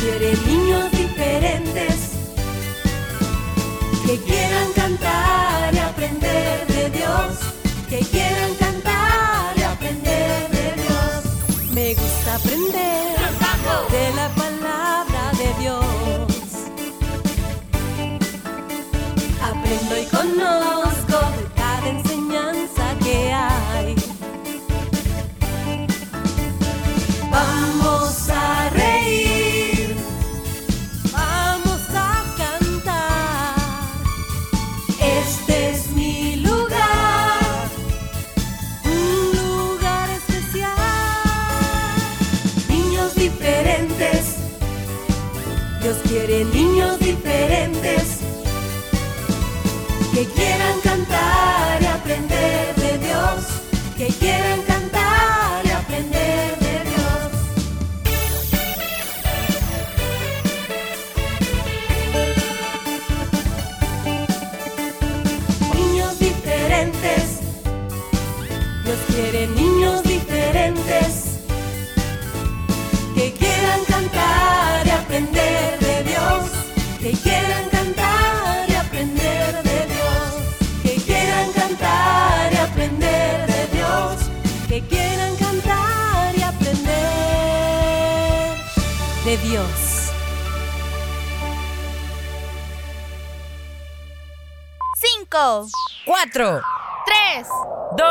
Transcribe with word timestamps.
Quiere 0.00 0.34
niños 0.46 0.99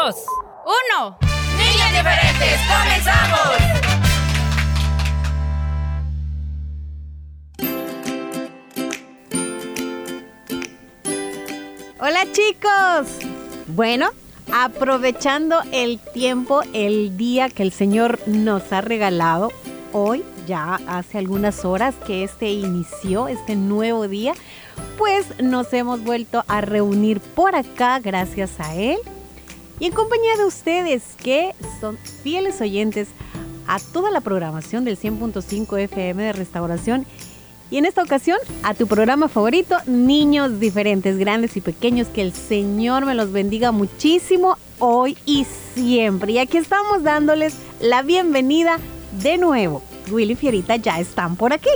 dos, 0.09 0.25
uno. 0.65 1.17
niños 1.57 1.89
diferentes, 1.91 2.59
comenzamos. 2.67 3.39
Hola 11.99 12.25
chicos. 12.31 13.19
Bueno, 13.67 14.09
aprovechando 14.51 15.61
el 15.71 15.99
tiempo, 15.99 16.61
el 16.73 17.17
día 17.17 17.49
que 17.49 17.63
el 17.63 17.71
Señor 17.71 18.19
nos 18.25 18.71
ha 18.71 18.81
regalado, 18.81 19.51
hoy 19.91 20.23
ya 20.47 20.79
hace 20.87 21.17
algunas 21.17 21.65
horas 21.65 21.93
que 22.07 22.23
este 22.23 22.51
inició, 22.51 23.27
este 23.27 23.55
nuevo 23.55 24.07
día, 24.07 24.33
pues 24.97 25.39
nos 25.41 25.71
hemos 25.73 26.03
vuelto 26.03 26.43
a 26.47 26.61
reunir 26.61 27.19
por 27.19 27.55
acá 27.55 27.99
gracias 27.99 28.59
a 28.59 28.75
Él 28.75 28.97
y 29.79 29.85
en 29.85 29.93
compañía 29.93 30.35
de 30.37 30.45
ustedes 30.45 31.03
que 31.17 31.55
son 31.79 31.97
fieles 32.23 32.61
oyentes 32.61 33.07
a 33.67 33.79
toda 33.79 34.11
la 34.11 34.21
programación 34.21 34.85
del 34.85 34.99
100.5 34.99 35.79
FM 35.79 36.23
de 36.23 36.33
Restauración 36.33 37.05
y 37.71 37.77
en 37.77 37.85
esta 37.85 38.01
ocasión 38.01 38.39
a 38.63 38.73
tu 38.73 38.87
programa 38.87 39.27
favorito, 39.27 39.77
Niños 39.85 40.59
Diferentes, 40.59 41.17
Grandes 41.17 41.55
y 41.55 41.61
Pequeños. 41.61 42.07
Que 42.07 42.23
el 42.23 42.33
Señor 42.33 43.05
me 43.05 43.13
los 43.13 43.31
bendiga 43.31 43.71
muchísimo 43.71 44.57
hoy 44.79 45.17
y 45.25 45.45
siempre. 45.75 46.31
Y 46.31 46.39
aquí 46.39 46.57
estamos 46.57 47.03
dándoles 47.03 47.53
la 47.79 48.01
bienvenida 48.01 48.79
de 49.21 49.37
nuevo. 49.37 49.83
Willy 50.11 50.33
y 50.33 50.35
Fierita 50.35 50.77
ya 50.77 50.99
están 50.99 51.35
por 51.35 51.53
aquí. 51.53 51.69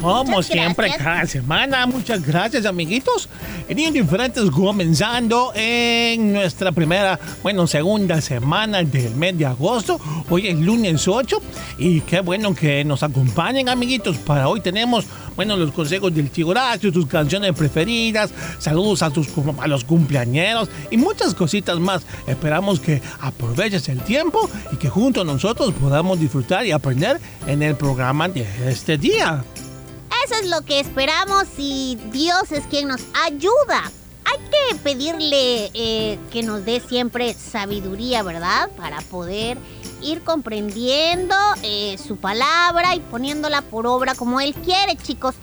Como 0.00 0.24
Muchas 0.24 0.46
siempre, 0.46 0.86
gracias. 0.88 1.02
cada 1.04 1.26
semana. 1.26 1.86
Muchas 1.86 2.24
gracias, 2.24 2.64
amiguitos. 2.66 3.28
Niños 3.68 3.92
diferentes 3.94 4.48
comenzando 4.50 5.52
en 5.56 6.32
nuestra 6.32 6.70
primera, 6.72 7.18
bueno, 7.42 7.66
segunda 7.66 8.20
semana 8.20 8.82
del 8.82 9.14
mes 9.16 9.36
de 9.36 9.46
agosto. 9.46 10.00
Hoy 10.30 10.46
es 10.46 10.56
lunes 10.58 11.06
8 11.08 11.42
y 11.78 12.00
qué 12.02 12.20
bueno 12.20 12.54
que 12.54 12.84
nos 12.84 13.02
acompañen, 13.02 13.68
amiguitos. 13.68 14.16
Para 14.18 14.48
hoy 14.48 14.60
tenemos, 14.60 15.04
bueno, 15.34 15.56
los 15.56 15.72
consejos 15.72 16.14
del 16.14 16.30
tío 16.30 16.48
Horacio, 16.48 16.92
tus 16.92 17.06
canciones 17.06 17.52
preferidas, 17.54 18.30
saludos 18.60 19.02
a, 19.02 19.10
tus, 19.10 19.26
cum- 19.28 19.58
a 19.60 19.66
los 19.66 19.82
cumpleañeros 19.84 20.68
y 20.92 20.96
muchas 20.96 21.34
cositas 21.34 21.78
más. 21.80 22.02
Esperamos 22.28 22.78
que 22.78 23.02
aproveches 23.20 23.88
el 23.88 24.00
tiempo 24.02 24.48
y 24.72 24.76
que 24.76 24.88
junto 24.88 25.22
a 25.22 25.24
nosotros 25.24 25.74
podamos 25.80 26.20
disfrutar 26.20 26.64
y 26.64 26.70
aprender 26.70 27.20
en 27.48 27.62
el 27.64 27.74
programa 27.74 28.28
de 28.28 28.46
este 28.70 28.96
día. 28.96 29.42
Eso 30.24 30.34
es 30.42 30.48
lo 30.48 30.62
que 30.62 30.80
esperamos 30.80 31.44
y 31.56 31.96
Dios 32.10 32.50
es 32.52 32.64
quien 32.66 32.88
nos 32.88 33.02
ayuda. 33.24 33.82
Hay 34.24 34.38
que 34.50 34.76
pedirle 34.76 35.70
eh, 35.72 36.18
que 36.30 36.42
nos 36.42 36.64
dé 36.64 36.80
siempre 36.80 37.34
sabiduría, 37.34 38.22
¿verdad? 38.22 38.68
Para 38.76 39.00
poder 39.02 39.56
ir 40.02 40.22
comprendiendo 40.22 41.34
eh, 41.62 41.96
su 41.98 42.16
palabra 42.16 42.94
y 42.94 43.00
poniéndola 43.00 43.62
por 43.62 43.86
obra 43.86 44.14
como 44.14 44.40
Él 44.40 44.54
quiere, 44.54 44.96
chicos. 44.96 45.34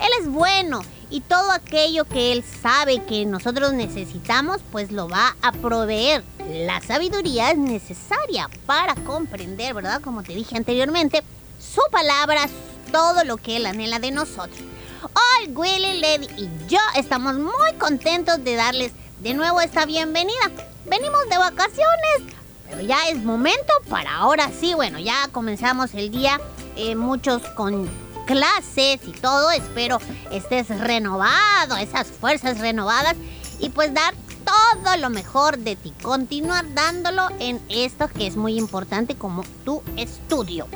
Él 0.00 0.08
es 0.20 0.28
bueno 0.28 0.80
y 1.10 1.20
todo 1.20 1.50
aquello 1.50 2.04
que 2.04 2.32
Él 2.32 2.44
sabe 2.62 3.02
que 3.04 3.26
nosotros 3.26 3.72
necesitamos, 3.72 4.60
pues 4.70 4.92
lo 4.92 5.08
va 5.08 5.36
a 5.42 5.52
proveer. 5.52 6.24
La 6.48 6.80
sabiduría 6.80 7.50
es 7.50 7.58
necesaria 7.58 8.48
para 8.64 8.94
comprender, 8.94 9.74
¿verdad? 9.74 10.00
Como 10.00 10.22
te 10.22 10.34
dije 10.34 10.56
anteriormente, 10.56 11.22
su 11.60 11.82
palabra, 11.90 12.48
todo 12.90 13.24
lo 13.24 13.36
que 13.36 13.56
Él 13.56 13.66
anhela 13.66 13.98
de 13.98 14.10
nosotros. 14.10 14.58
Hoy 15.02 15.52
Willy, 15.54 16.00
Lady 16.00 16.28
y 16.36 16.48
yo 16.68 16.78
estamos 16.96 17.34
muy 17.34 17.72
contentos 17.78 18.42
de 18.42 18.54
darles 18.54 18.92
de 19.20 19.34
nuevo 19.34 19.60
esta 19.60 19.84
bienvenida. 19.84 20.50
Venimos 20.86 21.28
de 21.28 21.38
vacaciones, 21.38 22.34
pero 22.68 22.80
ya 22.80 23.08
es 23.08 23.18
momento 23.18 23.72
para 23.88 24.16
ahora 24.16 24.50
sí, 24.58 24.74
bueno, 24.74 24.98
ya 24.98 25.28
comenzamos 25.32 25.94
el 25.94 26.10
día, 26.10 26.40
eh, 26.76 26.96
muchos 26.96 27.42
con 27.50 27.88
clases 28.26 29.00
y 29.06 29.12
todo, 29.20 29.50
espero 29.50 29.98
estés 30.30 30.68
renovado, 30.68 31.76
esas 31.76 32.06
fuerzas 32.06 32.58
renovadas 32.58 33.16
y 33.58 33.68
pues 33.68 33.92
dar 33.92 34.14
todo 34.44 34.96
lo 34.96 35.10
mejor 35.10 35.58
de 35.58 35.76
ti, 35.76 35.92
continuar 36.02 36.72
dándolo 36.74 37.28
en 37.38 37.60
esto 37.68 38.08
que 38.08 38.26
es 38.26 38.36
muy 38.36 38.56
importante 38.56 39.14
como 39.14 39.44
tu 39.64 39.82
estudio. 39.96 40.66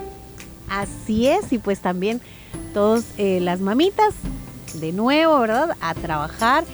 Así 0.69 1.27
es, 1.27 1.53
y 1.53 1.59
pues 1.59 1.81
también 1.81 2.21
todas 2.73 3.05
las 3.19 3.61
mamitas, 3.61 4.15
de 4.75 4.93
nuevo, 4.93 5.39
¿verdad? 5.39 5.77
A 5.81 5.95
trabajar. 5.95 6.65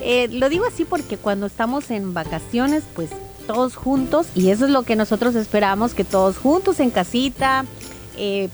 Eh, 0.00 0.28
lo 0.28 0.48
digo 0.48 0.64
así 0.64 0.84
porque 0.84 1.18
cuando 1.18 1.46
estamos 1.46 1.90
en 1.90 2.14
vacaciones, 2.14 2.84
pues 2.94 3.10
todos 3.46 3.76
juntos, 3.76 4.28
y 4.34 4.50
eso 4.50 4.64
es 4.64 4.70
lo 4.70 4.82
que 4.82 4.96
nosotros 4.96 5.34
esperamos, 5.34 5.92
que 5.92 6.04
todos 6.04 6.38
juntos 6.38 6.80
en 6.80 6.90
casita, 6.90 7.64
eh, 8.16 8.48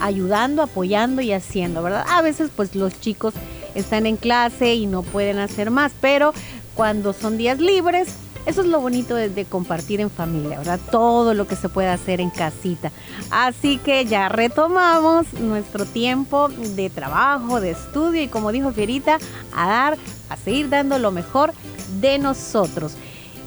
ayudando, 0.00 0.62
apoyando 0.62 1.22
y 1.22 1.32
haciendo, 1.32 1.82
¿verdad? 1.82 2.04
A 2.08 2.22
veces 2.22 2.50
pues 2.54 2.74
los 2.74 2.98
chicos 3.00 3.34
están 3.74 4.06
en 4.06 4.16
clase 4.16 4.74
y 4.74 4.86
no 4.86 5.02
pueden 5.02 5.38
hacer 5.38 5.70
más, 5.70 5.92
pero 6.00 6.32
cuando 6.74 7.12
son 7.12 7.36
días 7.36 7.60
libres, 7.60 8.08
eso 8.44 8.62
es 8.62 8.66
lo 8.66 8.80
bonito 8.80 9.14
de, 9.14 9.44
compartir 9.44 10.00
en 10.00 10.10
familia, 10.10 10.58
¿verdad? 10.58 10.80
Todo 10.90 11.34
lo 11.34 11.46
que 11.46 11.56
se 11.56 11.68
puede 11.68 11.88
hacer 11.88 12.20
en 12.20 12.30
casita. 12.30 12.90
Así 13.30 13.78
que 13.78 14.04
ya 14.04 14.28
retomamos 14.28 15.32
nuestro 15.34 15.84
tiempo 15.84 16.48
de 16.48 16.90
trabajo, 16.90 17.60
de 17.60 17.70
estudio 17.70 18.22
y 18.22 18.28
como 18.28 18.52
dijo 18.52 18.72
Fierita, 18.72 19.18
a 19.54 19.66
dar, 19.66 19.98
a 20.28 20.36
seguir 20.36 20.68
dando 20.68 20.98
lo 20.98 21.12
mejor 21.12 21.52
de 22.00 22.18
nosotros. 22.18 22.94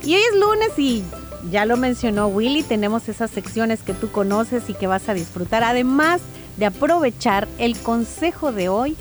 Y 0.03 0.15
hoy 0.15 0.21
es 0.21 0.39
lunes 0.39 0.69
y 0.77 1.03
ya 1.51 1.65
lo 1.65 1.77
mencionó 1.77 2.27
Willy, 2.27 2.63
tenemos 2.63 3.09
esas 3.09 3.31
secciones 3.31 3.81
que 3.81 3.93
tú 3.93 4.11
conoces 4.11 4.69
y 4.69 4.73
que 4.73 4.87
vas 4.87 5.09
a 5.09 5.13
disfrutar. 5.13 5.63
Además 5.63 6.21
de 6.57 6.67
aprovechar 6.67 7.47
el 7.57 7.77
consejo 7.77 8.51
de 8.51 8.69
hoy, 8.69 8.95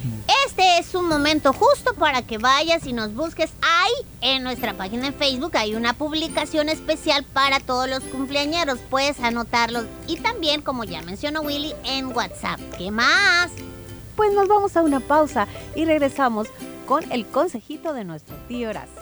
Este 0.47 0.79
es 0.79 0.95
un 0.95 1.07
momento 1.07 1.53
justo 1.53 1.93
para 1.95 2.21
que 2.21 2.37
vayas 2.37 2.87
y 2.87 2.93
nos 2.93 3.13
busques 3.13 3.51
ahí 3.61 3.91
en 4.21 4.43
nuestra 4.43 4.73
página 4.73 5.07
en 5.07 5.13
Facebook. 5.13 5.57
Hay 5.57 5.75
una 5.75 5.91
publicación 5.93 6.69
especial 6.69 7.23
para 7.23 7.59
todos 7.59 7.89
los 7.89 8.03
cumpleañeros. 8.03 8.79
Puedes 8.89 9.19
anotarlos. 9.19 9.83
Y 10.07 10.15
también, 10.17 10.61
como 10.61 10.85
ya 10.85 11.01
mencionó 11.01 11.41
Willy, 11.41 11.73
en 11.83 12.05
WhatsApp. 12.07 12.59
¿Qué 12.77 12.91
más? 12.91 13.51
Pues 14.15 14.33
nos 14.33 14.47
vamos 14.47 14.75
a 14.77 14.81
una 14.81 14.99
pausa 14.99 15.47
y 15.75 15.85
regresamos 15.85 16.47
con 16.87 17.11
el 17.11 17.25
consejito 17.25 17.93
de 17.93 18.05
nuestro 18.05 18.35
tío 18.47 18.69
Horacio. 18.69 19.01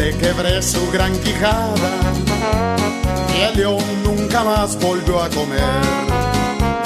Le 0.00 0.16
quebré 0.16 0.62
su 0.62 0.90
gran 0.90 1.12
quijada 1.18 1.90
y 3.36 3.40
el 3.42 3.54
león 3.54 3.84
nunca 4.02 4.42
más 4.42 4.80
volvió 4.80 5.22
a 5.22 5.28
comer. 5.28 5.60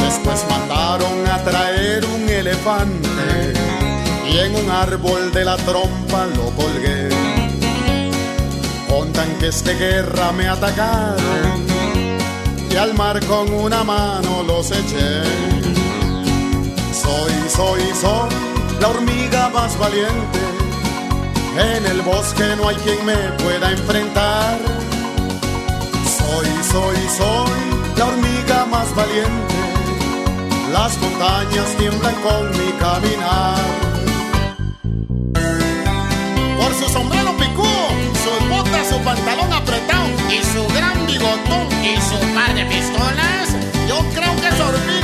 Después 0.01 0.45
mandaron 0.51 1.25
a 1.29 1.39
traer 1.45 2.05
un 2.07 2.29
elefante 2.29 3.53
y 4.29 4.39
en 4.39 4.57
un 4.57 4.69
árbol 4.69 5.31
de 5.33 5.45
la 5.45 5.57
trompa 5.59 6.27
lo 6.35 6.51
colgué. 6.61 7.09
Contan 8.89 9.29
que 9.39 9.47
este 9.47 9.75
guerra 9.75 10.33
me 10.33 10.49
atacaron 10.49 11.67
y 12.69 12.75
al 12.75 12.95
mar 12.95 13.25
con 13.27 13.49
una 13.55 13.85
mano 13.85 14.43
los 14.43 14.73
eché. 14.73 15.23
Soy, 16.93 17.33
soy, 17.49 17.83
soy 17.95 18.29
la 18.81 18.89
hormiga 18.89 19.51
más 19.51 19.79
valiente. 19.79 20.64
En 21.57 21.87
el 21.87 22.03
bosque 22.03 22.57
no 22.57 22.69
hay 22.69 22.75
quien 22.77 23.07
me 23.07 23.15
pueda 23.43 23.71
enfrentar. 23.71 24.59
Soy, 26.19 26.49
soy, 26.73 26.97
soy 27.17 27.61
la 27.97 28.07
hormiga 28.07 28.67
más 28.67 28.93
valiente. 28.97 29.55
Las 30.73 30.99
montañas 30.99 31.69
tiemblan 31.79 32.15
con 32.23 32.51
mi 32.59 32.73
caminar. 32.73 33.63
Por 36.59 36.75
su 36.75 36.89
sombrero 36.93 37.37
picudo, 37.37 37.89
sus 38.25 38.49
botas, 38.49 38.89
su 38.89 38.99
pantalón 39.05 39.53
apretado 39.53 40.09
y 40.29 40.43
su 40.43 40.67
gran 40.75 41.07
bigotón 41.07 41.69
y 41.85 41.95
su 42.01 42.19
par 42.35 42.53
de 42.53 42.65
pistolas, 42.65 43.55
yo 43.89 43.99
creo 44.13 44.35
que 44.41 44.47
era 44.49 44.67
hormiga 44.67 45.04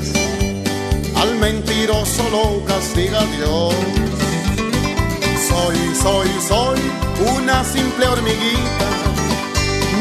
Al 1.91 1.97
mentiroso 1.97 2.29
lo 2.31 2.65
castiga 2.65 3.19
Dios. 3.25 3.75
Soy, 5.49 5.75
soy, 6.01 6.29
soy 6.47 6.79
una 7.37 7.63
simple 7.63 8.07
hormiguita. 8.07 8.87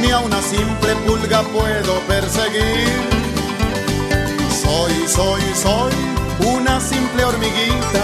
Ni 0.01 0.11
a 0.11 0.21
una 0.21 0.41
simple 0.41 0.95
pulga 1.07 1.43
puedo 1.43 2.01
perseguir. 2.07 2.89
Soy, 4.63 5.09
soy, 5.09 5.43
soy 5.55 5.93
una 6.55 6.81
simple 6.81 7.25
hormiguita. 7.25 8.03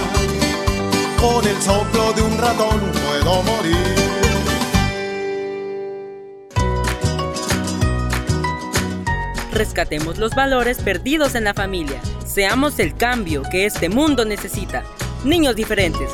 Con 1.21 1.47
el 1.47 1.63
soplo 1.63 2.13
de 2.13 2.23
un 2.23 2.39
ratón 2.39 2.81
puedo 3.07 3.43
morir. 3.43 4.16
Rescatemos 9.57 10.19
los 10.19 10.35
valores 10.35 10.77
perdidos 10.83 11.35
en 11.35 11.45
la 11.45 11.55
familia. 11.55 11.99
Seamos 12.27 12.79
el 12.79 12.95
cambio 12.95 13.43
que 13.51 13.65
este 13.65 13.89
mundo 13.89 14.27
necesita. 14.27 14.85
Niños 15.25 15.57
diferentes. 15.57 16.11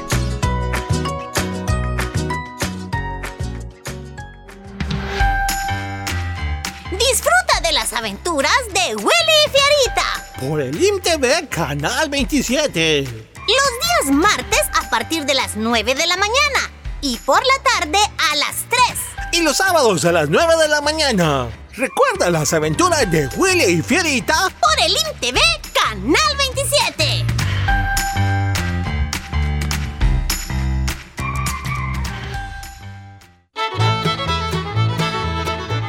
Disfruta 6.92 7.60
de 7.64 7.72
las 7.72 7.92
aventuras 7.92 8.52
de 8.72 8.94
Willy 8.94 9.08
y 9.08 9.50
Fierita. 9.50 10.38
Por 10.38 10.60
el 10.60 10.80
IMTV 10.80 11.48
Canal 11.48 12.10
27. 12.10 13.02
Los 13.02 14.06
días 14.06 14.16
martes 14.16 14.62
a 14.80 14.88
partir 14.88 15.26
de 15.26 15.34
las 15.34 15.56
9 15.56 15.96
de 15.96 16.06
la 16.06 16.16
mañana 16.16 16.70
y 17.00 17.16
por 17.16 17.42
la 17.44 17.60
tarde 17.64 17.98
a 17.98 18.36
las 18.36 18.54
3. 18.68 19.40
Y 19.40 19.42
los 19.42 19.56
sábados 19.56 20.04
a 20.04 20.12
las 20.12 20.28
9 20.28 20.54
de 20.62 20.68
la 20.68 20.80
mañana. 20.80 21.48
Recuerda 21.76 22.28
las 22.28 22.52
aventuras 22.52 23.10
de 23.10 23.28
Willy 23.36 23.64
y 23.64 23.82
Fierita. 23.82 24.34
Por 24.60 24.84
el 24.84 24.92
IMTV 24.92 25.38
Canal 25.72 26.36
27. 26.36 27.24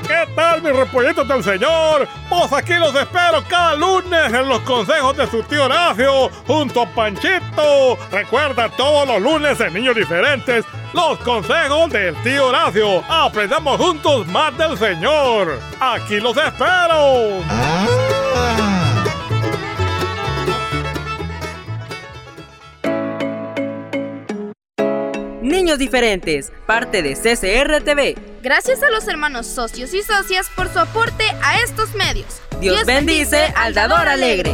¿Qué 0.07 0.33
tal 0.37 0.61
mis 0.61 0.73
repollitos 0.73 1.27
del 1.27 1.43
señor? 1.43 2.07
Pues 2.29 2.53
aquí 2.53 2.75
los 2.75 2.95
espero 2.95 3.43
cada 3.49 3.75
lunes 3.75 4.33
en 4.33 4.47
los 4.47 4.61
consejos 4.61 5.17
de 5.17 5.29
su 5.29 5.43
tío 5.43 5.65
Horacio 5.65 6.29
junto 6.47 6.83
a 6.83 6.95
Panchito. 6.95 7.97
Recuerda 8.09 8.69
todos 8.69 9.05
los 9.05 9.21
lunes 9.21 9.59
en 9.59 9.73
Niños 9.73 9.97
Diferentes 9.97 10.63
los 10.93 11.17
consejos 11.19 11.91
del 11.91 12.15
tío 12.21 12.47
Horacio. 12.47 13.03
Aprendamos 13.09 13.77
juntos 13.77 14.27
más 14.27 14.55
del 14.57 14.77
Señor. 14.77 15.59
Aquí 15.79 16.19
los 16.19 16.37
espero. 16.37 17.41
Niños 25.41 25.77
diferentes, 25.77 26.51
parte 26.65 27.01
de 27.01 27.15
CCR 27.15 27.83
TV. 27.83 28.15
Gracias 28.41 28.83
a 28.83 28.89
los 28.89 29.07
hermanos 29.07 29.47
socios 29.47 29.93
y 29.93 30.03
socias 30.03 30.49
por 30.55 30.71
su 30.71 30.79
aporte 30.79 31.25
a 31.41 31.59
estos 31.59 31.95
medios. 31.95 32.41
Dios, 32.59 32.85
bendice 32.85 33.51
al 33.55 33.73
dador 33.73 34.07
alegre. 34.07 34.53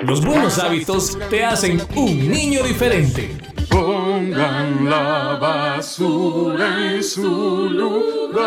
Los 0.00 0.24
buenos 0.24 0.58
hábitos 0.58 1.18
te 1.28 1.44
hacen 1.44 1.80
un 1.94 2.30
niño 2.30 2.62
diferente. 2.62 3.36
Pongan 3.68 4.88
la 4.88 5.36
basura 5.38 6.94
en 6.94 7.04
su 7.04 7.68
lugar. 7.68 8.40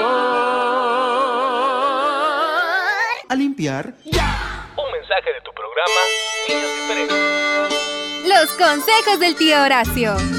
A 3.30 3.36
limpiar. 3.36 3.94
Un 4.04 4.92
mensaje 4.92 5.34
de 5.34 5.42
tu 5.44 5.52
programa, 5.54 6.02
Niños 6.50 6.72
Diferentes. 6.82 7.18
Los 8.28 8.50
consejos 8.54 9.20
del 9.20 9.36
tío 9.36 9.62
Horacio. 9.62 10.33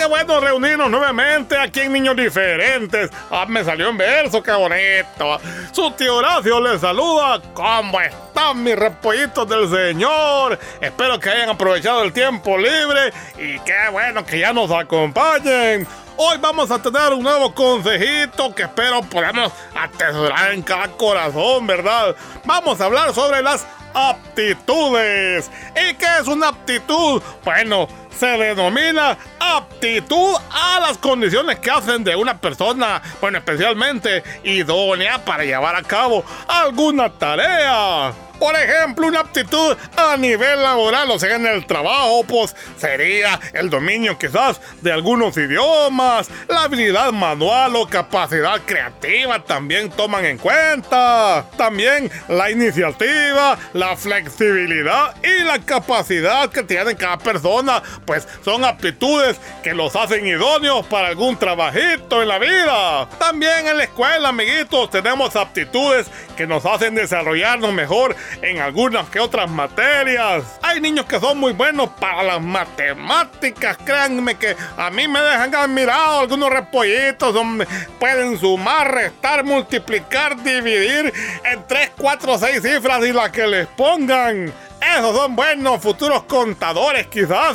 Qué 0.00 0.06
bueno 0.06 0.40
reunirnos 0.40 0.90
nuevamente 0.90 1.58
aquí 1.58 1.80
en 1.80 1.92
Niños 1.92 2.16
Diferentes! 2.16 3.10
¡Ah, 3.30 3.44
me 3.46 3.62
salió 3.62 3.90
en 3.90 3.98
verso, 3.98 4.42
qué 4.42 4.52
bonito! 4.52 5.38
Su 5.72 5.90
tío 5.90 6.16
Horacio 6.16 6.58
les 6.58 6.80
saluda. 6.80 7.38
¿Cómo 7.52 8.00
están 8.00 8.62
mis 8.62 8.76
repollitos 8.76 9.46
del 9.46 9.68
Señor? 9.68 10.58
Espero 10.80 11.20
que 11.20 11.28
hayan 11.28 11.50
aprovechado 11.50 12.02
el 12.02 12.14
tiempo 12.14 12.56
libre 12.56 13.12
y 13.36 13.58
qué 13.58 13.90
bueno 13.92 14.24
que 14.24 14.38
ya 14.38 14.54
nos 14.54 14.70
acompañen. 14.70 15.86
Hoy 16.16 16.38
vamos 16.40 16.70
a 16.70 16.80
tener 16.80 17.12
un 17.12 17.22
nuevo 17.22 17.54
consejito 17.54 18.54
que 18.54 18.62
espero 18.62 19.02
podamos 19.02 19.52
atesorar 19.78 20.52
en 20.52 20.62
cada 20.62 20.88
corazón, 20.92 21.66
¿verdad? 21.66 22.16
Vamos 22.46 22.80
a 22.80 22.86
hablar 22.86 23.12
sobre 23.12 23.42
las 23.42 23.66
aptitudes. 23.92 25.50
¿Y 25.72 25.92
qué 25.94 26.06
es 26.20 26.26
una 26.26 26.48
aptitud? 26.48 27.22
Bueno, 27.44 27.86
se 28.20 28.26
denomina 28.26 29.16
aptitud 29.38 30.34
a 30.50 30.78
las 30.78 30.98
condiciones 30.98 31.58
que 31.58 31.70
hacen 31.70 32.04
de 32.04 32.14
una 32.14 32.38
persona, 32.38 33.00
bueno, 33.18 33.38
especialmente 33.38 34.22
idónea 34.44 35.24
para 35.24 35.42
llevar 35.42 35.74
a 35.74 35.82
cabo 35.82 36.22
alguna 36.46 37.08
tarea. 37.08 38.29
Por 38.40 38.56
ejemplo, 38.56 39.06
una 39.06 39.20
aptitud 39.20 39.76
a 39.98 40.16
nivel 40.16 40.62
laboral, 40.62 41.10
o 41.10 41.18
sea, 41.18 41.36
en 41.36 41.46
el 41.46 41.66
trabajo, 41.66 42.24
pues 42.24 42.56
sería 42.78 43.38
el 43.52 43.68
dominio 43.68 44.18
quizás 44.18 44.58
de 44.80 44.90
algunos 44.90 45.36
idiomas, 45.36 46.30
la 46.48 46.62
habilidad 46.62 47.12
manual 47.12 47.76
o 47.76 47.86
capacidad 47.86 48.58
creativa 48.64 49.44
también 49.44 49.90
toman 49.90 50.24
en 50.24 50.38
cuenta. 50.38 51.44
También 51.58 52.10
la 52.28 52.50
iniciativa, 52.50 53.58
la 53.74 53.94
flexibilidad 53.94 55.14
y 55.22 55.44
la 55.44 55.58
capacidad 55.58 56.48
que 56.50 56.62
tiene 56.62 56.96
cada 56.96 57.18
persona, 57.18 57.82
pues 58.06 58.26
son 58.42 58.64
aptitudes 58.64 59.38
que 59.62 59.74
los 59.74 59.94
hacen 59.96 60.26
idóneos 60.26 60.86
para 60.86 61.08
algún 61.08 61.36
trabajito 61.36 62.22
en 62.22 62.28
la 62.28 62.38
vida. 62.38 63.06
También 63.18 63.66
en 63.66 63.76
la 63.76 63.84
escuela, 63.84 64.30
amiguitos, 64.30 64.88
tenemos 64.90 65.36
aptitudes 65.36 66.06
que 66.38 66.46
nos 66.46 66.64
hacen 66.64 66.94
desarrollarnos 66.94 67.72
mejor 67.74 68.16
en 68.42 68.58
algunas 68.58 69.08
que 69.08 69.20
otras 69.20 69.50
materias. 69.50 70.58
Hay 70.62 70.80
niños 70.80 71.06
que 71.06 71.20
son 71.20 71.38
muy 71.38 71.52
buenos 71.52 71.90
para 72.00 72.22
las 72.22 72.42
matemáticas, 72.42 73.76
créanme 73.84 74.36
que 74.36 74.56
a 74.76 74.90
mí 74.90 75.08
me 75.08 75.20
dejan 75.20 75.54
admirado 75.54 76.20
algunos 76.20 76.50
repollitos 76.50 77.34
donde 77.34 77.66
pueden 77.98 78.38
sumar, 78.38 78.94
restar, 78.94 79.44
multiplicar, 79.44 80.42
dividir 80.42 81.12
en 81.44 81.66
3, 81.66 81.92
4, 81.96 82.38
6 82.38 82.62
cifras 82.62 83.04
y 83.04 83.12
las 83.12 83.30
que 83.30 83.46
les 83.46 83.66
pongan. 83.68 84.52
Esos 84.80 85.14
son 85.14 85.36
buenos 85.36 85.82
futuros 85.82 86.22
contadores 86.22 87.06
quizás, 87.08 87.54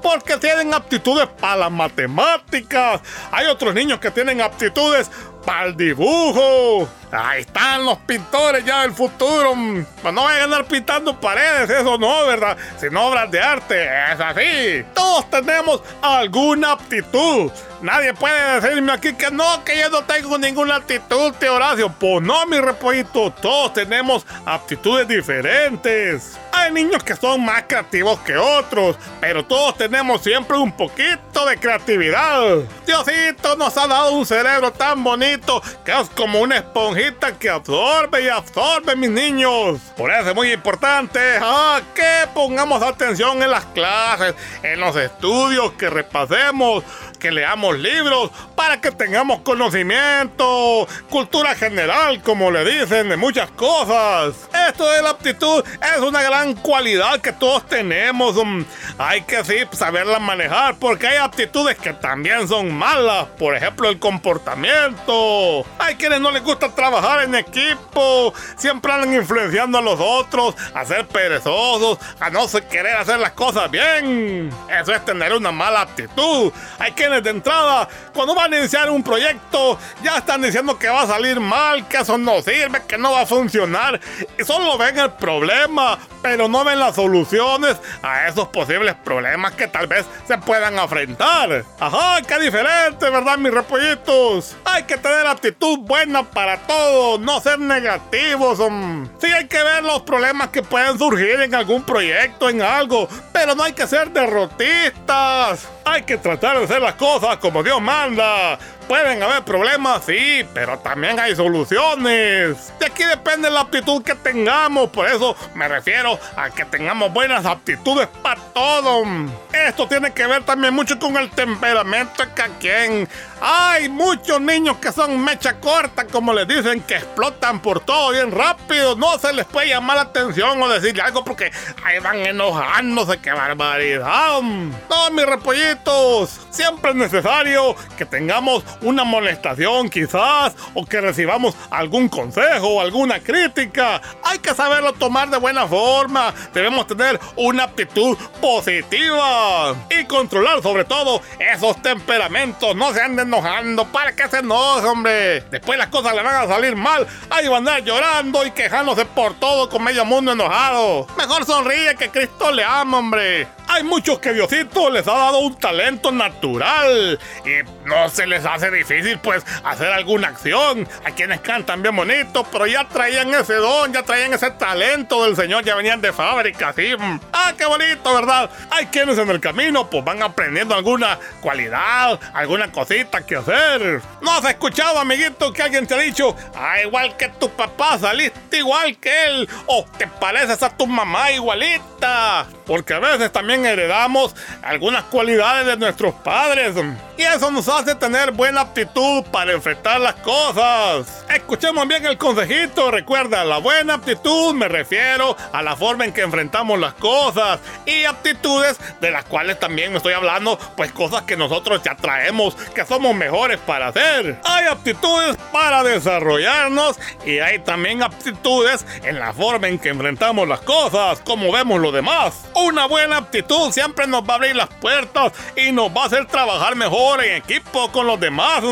porque 0.00 0.38
tienen 0.38 0.72
aptitudes 0.72 1.28
para 1.38 1.56
las 1.56 1.70
matemáticas. 1.70 3.02
Hay 3.30 3.46
otros 3.46 3.74
niños 3.74 3.98
que 3.98 4.10
tienen 4.10 4.40
aptitudes 4.40 5.10
para 5.44 5.66
el 5.66 5.76
dibujo. 5.76 6.88
Ahí 7.10 7.42
están 7.42 7.84
los 7.84 7.98
pintores 7.98 8.64
ya 8.64 8.82
del 8.82 8.92
futuro. 8.92 9.54
Pues 10.00 10.14
no 10.14 10.24
vayan 10.24 10.40
a 10.40 10.44
andar 10.44 10.64
pintando 10.64 11.18
paredes, 11.18 11.68
eso 11.68 11.98
no, 11.98 12.26
¿verdad? 12.26 12.56
Sino 12.78 13.08
obras 13.08 13.30
de 13.30 13.40
arte, 13.40 13.84
es 14.12 14.20
así. 14.20 14.84
Todos 14.94 15.28
tenemos 15.28 15.82
alguna 16.00 16.72
aptitud. 16.72 17.50
Nadie 17.82 18.14
puede 18.14 18.60
decirme 18.60 18.92
aquí 18.92 19.12
que 19.14 19.28
no, 19.32 19.64
que 19.64 19.76
yo 19.76 19.90
no 19.90 20.04
tengo 20.04 20.38
ninguna 20.38 20.76
aptitud, 20.76 21.32
tío 21.40 21.54
Horacio. 21.54 21.92
Pues 21.98 22.22
no, 22.22 22.46
mi 22.46 22.60
repollito, 22.60 23.32
todos 23.32 23.72
tenemos 23.72 24.24
aptitudes 24.46 25.08
diferentes. 25.08 26.38
Hay 26.52 26.70
niños 26.70 27.02
que 27.02 27.16
son 27.16 27.44
más 27.44 27.64
creativos 27.66 28.20
que 28.20 28.36
otros, 28.36 28.96
pero 29.20 29.44
todos 29.44 29.76
tenemos 29.76 30.22
siempre 30.22 30.56
un 30.56 30.70
poquito 30.70 31.44
de 31.44 31.56
creatividad. 31.56 32.58
Diosito 32.86 33.56
nos 33.56 33.76
ha 33.76 33.88
dado 33.88 34.12
un 34.12 34.26
cerebro 34.26 34.70
tan 34.70 35.02
bonito 35.02 35.60
que 35.84 35.90
es 35.90 36.08
como 36.10 36.40
una 36.40 36.58
esponjita 36.58 37.36
que 37.36 37.50
absorbe 37.50 38.22
y 38.22 38.28
absorbe, 38.28 38.94
mis 38.94 39.10
niños. 39.10 39.80
Por 39.96 40.12
eso 40.12 40.30
es 40.30 40.34
muy 40.36 40.52
importante 40.52 41.18
ah, 41.40 41.80
que 41.96 42.28
pongamos 42.32 42.80
atención 42.82 43.42
en 43.42 43.50
las 43.50 43.64
clases, 43.66 44.34
en 44.62 44.78
los 44.78 44.94
estudios, 44.94 45.72
que 45.72 45.90
repasemos, 45.90 46.84
que 47.22 47.30
leamos 47.30 47.78
libros 47.78 48.32
para 48.56 48.80
que 48.80 48.90
tengamos 48.90 49.42
conocimiento, 49.42 50.88
cultura 51.08 51.54
general, 51.54 52.20
como 52.20 52.50
le 52.50 52.64
dicen, 52.64 53.08
de 53.08 53.16
muchas 53.16 53.48
cosas. 53.52 54.34
Esto 54.68 54.90
de 54.90 55.02
la 55.02 55.10
aptitud 55.10 55.62
es 55.94 56.00
una 56.00 56.20
gran 56.20 56.54
cualidad 56.54 57.20
que 57.20 57.32
todos 57.32 57.64
tenemos. 57.68 58.36
um, 58.36 58.64
hay 58.98 59.22
que 59.22 59.40
saberla 59.70 60.18
manejar 60.18 60.74
porque 60.80 61.06
hay 61.06 61.18
aptitudes 61.18 61.78
que 61.78 61.92
también 61.92 62.48
son 62.48 62.72
malas. 62.74 63.26
Por 63.38 63.54
ejemplo, 63.54 63.88
el 63.88 64.00
comportamiento. 64.00 65.64
Hay 65.78 65.94
quienes 65.94 66.20
no 66.20 66.32
les 66.32 66.42
gusta 66.42 66.74
trabajar 66.74 67.22
en 67.22 67.36
equipo, 67.36 68.34
siempre 68.56 68.92
andan 68.92 69.14
influenciando 69.14 69.78
a 69.78 69.80
los 69.80 70.00
otros, 70.00 70.56
a 70.74 70.84
ser 70.84 71.06
perezosos, 71.06 71.98
a 72.18 72.30
no 72.30 72.48
querer 72.68 72.96
hacer 72.96 73.20
las 73.20 73.32
cosas 73.32 73.70
bien. 73.70 74.50
Eso 74.68 74.92
es 74.92 75.04
tener 75.04 75.32
una 75.32 75.52
mala 75.52 75.82
actitud. 75.82 76.52
Hay 76.80 76.90
de 77.20 77.30
entrada, 77.30 77.88
cuando 78.14 78.34
van 78.34 78.52
a 78.52 78.58
iniciar 78.58 78.88
un 78.90 79.02
proyecto, 79.02 79.78
ya 80.02 80.18
están 80.18 80.42
diciendo 80.42 80.78
que 80.78 80.88
va 80.88 81.02
a 81.02 81.06
salir 81.06 81.40
mal, 81.40 81.86
que 81.88 81.98
eso 81.98 82.16
no 82.16 82.40
sirve, 82.42 82.82
que 82.86 82.96
no 82.96 83.12
va 83.12 83.22
a 83.22 83.26
funcionar. 83.26 84.00
Y 84.38 84.44
solo 84.44 84.78
ven 84.78 84.98
el 84.98 85.10
problema, 85.12 85.98
pero 86.22 86.48
no 86.48 86.64
ven 86.64 86.78
las 86.78 86.94
soluciones 86.94 87.76
a 88.02 88.28
esos 88.28 88.48
posibles 88.48 88.94
problemas 89.04 89.52
que 89.52 89.66
tal 89.66 89.86
vez 89.86 90.06
se 90.26 90.38
puedan 90.38 90.78
enfrentar. 90.78 91.64
Ajá, 91.80 92.22
qué 92.22 92.38
diferente, 92.38 93.10
¿verdad, 93.10 93.36
mis 93.38 93.52
repollitos? 93.52 94.56
Hay 94.64 94.84
que 94.84 94.96
tener 94.96 95.26
actitud 95.26 95.78
buena 95.80 96.22
para 96.22 96.58
todo, 96.58 97.18
no 97.18 97.40
ser 97.40 97.58
negativos. 97.58 98.58
mm. 98.58 99.06
Sí, 99.20 99.26
hay 99.26 99.46
que 99.48 99.62
ver 99.62 99.82
los 99.82 100.02
problemas 100.02 100.48
que 100.48 100.62
pueden 100.62 100.98
surgir 100.98 101.40
en 101.40 101.54
algún 101.54 101.82
proyecto, 101.82 102.48
en 102.48 102.62
algo, 102.62 103.08
pero 103.32 103.54
no 103.54 103.64
hay 103.64 103.72
que 103.72 103.86
ser 103.86 104.10
derrotistas. 104.10 105.68
Hay 105.84 106.02
que 106.02 106.16
tratar 106.16 106.58
de 106.58 106.64
hacer 106.64 106.80
las 106.80 106.94
cosas 107.02 107.38
como 107.38 107.64
Dios 107.64 107.82
manda. 107.82 108.56
Pueden 108.92 109.22
haber 109.22 109.42
problemas, 109.42 110.04
sí, 110.04 110.46
pero 110.52 110.78
también 110.80 111.18
hay 111.18 111.34
soluciones. 111.34 112.78
De 112.78 112.84
aquí 112.84 113.04
depende 113.04 113.48
la 113.48 113.60
aptitud 113.60 114.02
que 114.02 114.14
tengamos, 114.14 114.90
por 114.90 115.08
eso 115.08 115.34
me 115.54 115.66
refiero 115.66 116.18
a 116.36 116.50
que 116.50 116.66
tengamos 116.66 117.10
buenas 117.10 117.46
aptitudes 117.46 118.06
para 118.22 118.38
todo. 118.52 119.04
Esto 119.50 119.88
tiene 119.88 120.12
que 120.12 120.26
ver 120.26 120.44
también 120.44 120.74
mucho 120.74 120.98
con 120.98 121.16
el 121.16 121.30
temperamento 121.30 122.22
cada 122.34 122.50
quien. 122.58 123.08
Hay 123.40 123.88
muchos 123.88 124.40
niños 124.42 124.76
que 124.76 124.92
son 124.92 125.24
mecha 125.24 125.58
corta, 125.58 126.06
como 126.06 126.34
les 126.34 126.46
dicen, 126.46 126.82
que 126.82 126.96
explotan 126.96 127.60
por 127.60 127.80
todo 127.80 128.10
bien 128.10 128.30
rápido. 128.30 128.94
No 128.94 129.18
se 129.18 129.32
les 129.32 129.46
puede 129.46 129.68
llamar 129.68 129.96
la 129.96 130.02
atención 130.02 130.62
o 130.62 130.68
decirle 130.68 131.00
algo 131.00 131.24
porque 131.24 131.50
ahí 131.82 131.98
van 131.98 132.18
enojándose. 132.18 133.18
¡Qué 133.18 133.32
barbaridad! 133.32 134.42
No, 134.42 135.10
mis 135.12 135.26
repollitos. 135.26 136.40
Siempre 136.50 136.90
es 136.90 136.96
necesario 136.96 137.74
que 137.96 138.04
tengamos 138.04 138.64
una 138.82 139.04
molestación, 139.04 139.88
quizás, 139.88 140.54
o 140.74 140.84
que 140.84 141.00
recibamos 141.00 141.54
algún 141.70 142.08
consejo 142.08 142.68
o 142.68 142.80
alguna 142.80 143.20
crítica. 143.20 144.00
Hay 144.24 144.38
que 144.38 144.54
saberlo 144.54 144.92
tomar 144.92 145.30
de 145.30 145.38
buena 145.38 145.66
forma. 145.66 146.32
Debemos 146.52 146.86
tener 146.86 147.18
una 147.36 147.64
actitud 147.64 148.16
positiva 148.40 149.74
y 149.90 150.04
controlar, 150.04 150.62
sobre 150.62 150.84
todo, 150.84 151.22
esos 151.38 151.80
temperamentos. 151.82 152.74
No 152.76 152.92
se 152.92 153.00
anden 153.00 153.28
enojando. 153.28 153.86
¿Para 153.86 154.14
qué 154.14 154.28
se 154.28 154.38
enoja, 154.38 154.90
hombre? 154.90 155.40
Después 155.50 155.78
las 155.78 155.88
cosas 155.88 156.14
le 156.14 156.22
van 156.22 156.44
a 156.44 156.46
salir 156.46 156.76
mal. 156.76 157.06
Ahí 157.30 157.48
van 157.48 157.68
a 157.68 157.76
andar 157.76 157.84
llorando 157.84 158.44
y 158.44 158.50
quejándose 158.50 159.04
por 159.04 159.34
todo 159.34 159.68
con 159.68 159.82
medio 159.82 160.04
mundo 160.04 160.32
enojado. 160.32 161.06
Mejor 161.16 161.44
sonríe 161.44 161.94
que 161.96 162.10
Cristo 162.10 162.50
le 162.50 162.64
ama, 162.64 162.98
hombre. 162.98 163.46
Hay 163.68 163.84
muchos 163.84 164.18
que 164.18 164.34
Diosito 164.34 164.90
les 164.90 165.06
ha 165.08 165.12
dado 165.12 165.38
un 165.38 165.54
talento 165.56 166.12
natural 166.12 167.18
y 167.44 167.81
no 167.84 168.08
se 168.08 168.26
les 168.26 168.44
hace 168.44 168.70
difícil 168.70 169.18
pues 169.18 169.44
hacer 169.64 169.92
alguna 169.92 170.28
acción. 170.28 170.88
Hay 171.04 171.12
quienes 171.12 171.40
cantan 171.40 171.82
bien 171.82 171.96
bonito, 171.96 172.46
pero 172.50 172.66
ya 172.66 172.88
traían 172.88 173.32
ese 173.34 173.54
don, 173.54 173.92
ya 173.92 174.02
traían 174.02 174.32
ese 174.32 174.50
talento 174.52 175.24
del 175.24 175.36
Señor, 175.36 175.64
ya 175.64 175.74
venían 175.74 176.00
de 176.00 176.12
fábrica, 176.12 176.72
sí. 176.74 176.94
Ah, 177.32 177.52
qué 177.56 177.64
bonito, 177.64 178.14
¿verdad? 178.14 178.50
Hay 178.70 178.86
quienes 178.86 179.18
en 179.18 179.30
el 179.30 179.40
camino 179.40 179.88
pues 179.88 180.04
van 180.04 180.22
aprendiendo 180.22 180.74
alguna 180.74 181.18
cualidad, 181.40 182.18
alguna 182.34 182.70
cosita 182.70 183.24
que 183.24 183.36
hacer. 183.36 184.00
¿No 184.20 184.32
has 184.32 184.44
escuchado, 184.44 184.98
amiguito, 184.98 185.52
que 185.52 185.62
alguien 185.62 185.86
te 185.86 185.94
ha 185.94 185.98
dicho, 185.98 186.36
ah, 186.54 186.80
igual 186.82 187.16
que 187.16 187.28
tu 187.28 187.48
papá, 187.50 187.98
saliste 187.98 188.58
igual 188.58 188.96
que 188.98 189.24
él, 189.24 189.48
o 189.66 189.84
te 189.96 190.06
pareces 190.06 190.62
a 190.62 190.70
tu 190.70 190.86
mamá 190.86 191.30
igualita? 191.32 192.46
Porque 192.66 192.94
a 192.94 192.98
veces 192.98 193.32
también 193.32 193.64
heredamos 193.66 194.34
algunas 194.62 195.04
cualidades 195.04 195.66
de 195.66 195.76
nuestros 195.76 196.14
padres. 196.14 196.74
Y 197.16 197.22
eso 197.22 197.50
nos 197.50 197.68
hace 197.76 197.94
tener 197.94 198.32
buena 198.32 198.62
aptitud 198.62 199.24
para 199.30 199.52
enfrentar 199.52 200.00
las 200.00 200.14
cosas. 200.16 201.24
Escuchemos 201.28 201.86
bien 201.88 202.04
el 202.04 202.18
consejito. 202.18 202.90
Recuerda, 202.90 203.44
la 203.44 203.58
buena 203.58 203.94
aptitud 203.94 204.54
me 204.54 204.68
refiero 204.68 205.36
a 205.52 205.62
la 205.62 205.76
forma 205.76 206.04
en 206.04 206.12
que 206.12 206.22
enfrentamos 206.22 206.78
las 206.78 206.94
cosas. 206.94 207.60
Y 207.86 208.04
aptitudes 208.04 208.78
de 209.00 209.10
las 209.10 209.24
cuales 209.24 209.58
también 209.58 209.90
me 209.90 209.96
estoy 209.96 210.12
hablando, 210.12 210.58
pues 210.76 210.92
cosas 210.92 211.22
que 211.22 211.36
nosotros 211.36 211.82
ya 211.82 211.94
traemos, 211.94 212.54
que 212.74 212.84
somos 212.84 213.14
mejores 213.14 213.58
para 213.60 213.88
hacer. 213.88 214.38
Hay 214.44 214.66
aptitudes 214.66 215.36
para 215.52 215.82
desarrollarnos 215.82 216.98
y 217.24 217.38
hay 217.38 217.58
también 217.60 218.02
aptitudes 218.02 218.84
en 219.02 219.18
la 219.18 219.32
forma 219.32 219.68
en 219.68 219.78
que 219.78 219.88
enfrentamos 219.88 220.46
las 220.46 220.60
cosas, 220.60 221.20
como 221.20 221.50
vemos 221.52 221.80
lo 221.80 221.92
demás. 221.92 222.44
Una 222.54 222.86
buena 222.86 223.18
aptitud 223.18 223.72
siempre 223.72 224.06
nos 224.06 224.22
va 224.22 224.34
a 224.34 224.36
abrir 224.36 224.56
las 224.56 224.68
puertas 224.68 225.32
y 225.56 225.72
nos 225.72 225.90
va 225.90 226.02
a 226.02 226.06
hacer 226.06 226.26
trabajar 226.26 226.76
mejor 226.76 227.24
en 227.24 227.36
equipo 227.36 227.61
con 227.92 228.06
los 228.06 228.20
demás. 228.20 228.62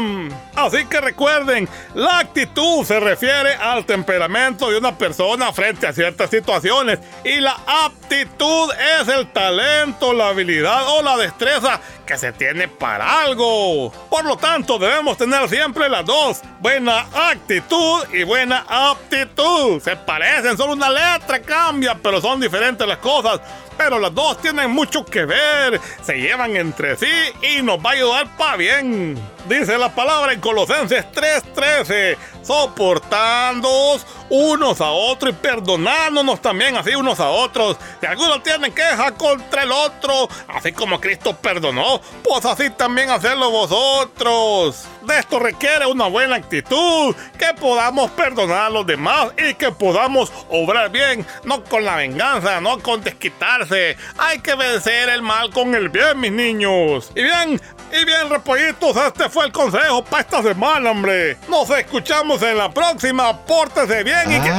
Así 0.54 0.84
que 0.84 1.00
recuerden, 1.00 1.68
la 1.94 2.18
actitud 2.18 2.84
se 2.84 3.00
refiere 3.00 3.54
al 3.54 3.84
temperamento 3.86 4.70
de 4.70 4.78
una 4.78 4.96
persona 4.96 5.52
frente 5.52 5.86
a 5.86 5.92
ciertas 5.92 6.30
situaciones 6.30 6.98
y 7.24 7.40
la 7.40 7.56
aptitud 7.66 8.70
es 9.00 9.08
el 9.08 9.32
talento, 9.32 10.12
la 10.12 10.28
habilidad 10.28 10.88
o 10.88 11.02
la 11.02 11.16
destreza 11.16 11.80
que 12.06 12.18
se 12.18 12.32
tiene 12.32 12.68
para 12.68 13.22
algo. 13.22 13.90
Por 14.10 14.24
lo 14.24 14.36
tanto, 14.36 14.78
debemos 14.78 15.16
tener 15.16 15.48
siempre 15.48 15.88
las 15.88 16.04
dos, 16.04 16.40
buena 16.60 17.06
actitud 17.30 18.04
y 18.12 18.24
buena 18.24 18.64
aptitud. 18.68 19.80
Se 19.80 19.96
parecen, 19.96 20.56
solo 20.56 20.74
una 20.74 20.90
letra 20.90 21.40
cambia, 21.40 21.96
pero 22.02 22.20
son 22.20 22.40
diferentes 22.40 22.86
las 22.86 22.98
cosas 22.98 23.40
pero 23.82 23.98
las 23.98 24.14
dos 24.14 24.36
tienen 24.42 24.70
mucho 24.70 25.06
que 25.06 25.24
ver, 25.24 25.80
se 26.02 26.20
llevan 26.20 26.54
entre 26.54 26.98
sí 26.98 27.06
y 27.40 27.62
nos 27.62 27.78
va 27.78 27.90
a 27.90 27.92
ayudar 27.94 28.36
para 28.36 28.56
bien. 28.58 29.16
Dice 29.48 29.78
la 29.78 29.88
palabra 29.88 30.32
en 30.32 30.40
Colosenses 30.40 31.04
3:13, 31.12 32.16
soportándoos 32.42 34.06
unos 34.28 34.80
a 34.80 34.90
otros 34.90 35.32
y 35.32 35.36
perdonándonos 35.36 36.40
también 36.40 36.76
así 36.76 36.94
unos 36.94 37.18
a 37.18 37.30
otros. 37.30 37.76
Si 38.00 38.06
alguno 38.06 38.40
tiene 38.42 38.70
queja 38.70 39.12
contra 39.12 39.64
el 39.64 39.72
otro, 39.72 40.28
así 40.46 40.72
como 40.72 41.00
Cristo 41.00 41.36
perdonó, 41.36 42.00
pues 42.22 42.44
así 42.44 42.70
también 42.70 43.10
hacerlo 43.10 43.50
vosotros. 43.50 44.86
De 45.02 45.18
esto 45.18 45.40
requiere 45.40 45.86
una 45.86 46.06
buena 46.06 46.36
actitud, 46.36 47.16
que 47.36 47.52
podamos 47.58 48.10
perdonar 48.12 48.66
a 48.66 48.70
los 48.70 48.86
demás 48.86 49.30
y 49.36 49.54
que 49.54 49.72
podamos 49.72 50.30
obrar 50.48 50.90
bien, 50.90 51.26
no 51.44 51.64
con 51.64 51.84
la 51.84 51.96
venganza, 51.96 52.60
no 52.60 52.78
con 52.78 53.02
desquitarse. 53.02 53.96
Hay 54.18 54.38
que 54.40 54.54
vencer 54.54 55.08
el 55.08 55.22
mal 55.22 55.50
con 55.50 55.74
el 55.74 55.88
bien, 55.88 56.20
mis 56.20 56.32
niños. 56.32 57.10
Y 57.16 57.22
bien, 57.22 57.60
y 57.92 58.04
bien, 58.04 58.30
repollitos, 58.30 58.96
este 58.96 59.28
fue 59.28 59.46
el 59.46 59.52
consejo 59.52 60.04
para 60.04 60.22
esta 60.22 60.42
semana, 60.42 60.90
hombre. 60.90 61.36
Nos 61.48 61.68
escuchamos 61.70 62.40
en 62.42 62.56
la 62.58 62.70
próxima. 62.70 63.36
Pórtese 63.36 64.02
bien 64.04 64.30
y 64.30 64.40
que. 64.40 64.50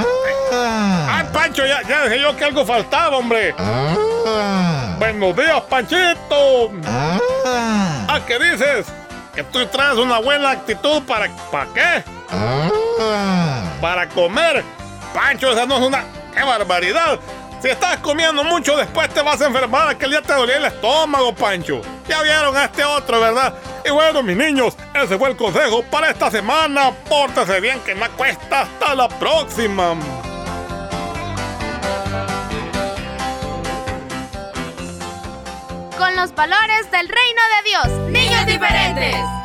Ah. 0.53 1.17
¡Ay, 1.17 1.27
Pancho! 1.31 1.65
Ya, 1.65 1.81
ya 1.87 2.03
dije 2.03 2.21
yo 2.21 2.35
que 2.35 2.45
algo 2.45 2.65
faltaba, 2.65 3.17
hombre. 3.17 3.55
Ah. 3.57 4.95
Buenos 4.99 5.35
días, 5.35 5.61
Panchito. 5.69 6.71
Ah. 6.85 7.19
¿Ah, 8.07 8.19
qué 8.25 8.37
dices? 8.37 8.87
Que 9.33 9.43
tú 9.43 9.65
traes 9.67 9.97
una 9.97 10.19
buena 10.19 10.51
actitud 10.51 11.01
para. 11.03 11.29
¿Para 11.51 11.73
qué? 11.73 12.03
Ah. 12.31 13.63
Para 13.79 14.09
comer. 14.09 14.63
Pancho, 15.13 15.51
esa 15.51 15.65
no 15.65 15.77
es 15.77 15.87
una. 15.87 16.03
¡Qué 16.33 16.43
barbaridad! 16.43 17.19
Si 17.61 17.69
estás 17.69 17.97
comiendo 17.99 18.43
mucho, 18.43 18.75
después 18.75 19.07
te 19.09 19.21
vas 19.21 19.39
a 19.39 19.45
enfermar. 19.45 19.87
Aquel 19.89 20.09
día 20.09 20.21
te 20.23 20.33
dolía 20.33 20.57
el 20.57 20.65
estómago, 20.65 21.35
Pancho. 21.35 21.81
Ya 22.07 22.23
vieron 22.23 22.57
a 22.57 22.65
este 22.65 22.83
otro, 22.83 23.19
¿verdad? 23.19 23.53
Y 23.85 23.91
bueno, 23.91 24.23
mis 24.23 24.35
niños, 24.35 24.75
ese 24.95 25.15
fue 25.15 25.29
el 25.29 25.37
consejo 25.37 25.83
para 25.83 26.09
esta 26.09 26.31
semana. 26.31 26.91
Pórtese 27.07 27.59
bien, 27.59 27.79
que 27.81 27.93
no 27.93 28.09
cuesta. 28.17 28.61
Hasta 28.61 28.95
la 28.95 29.07
próxima. 29.07 29.95
Con 35.99 36.15
los 36.15 36.33
valores 36.33 36.89
del 36.89 37.07
reino 37.07 37.41
de 37.61 37.69
Dios. 37.69 38.09
Niños 38.09 38.45
diferentes. 38.47 39.40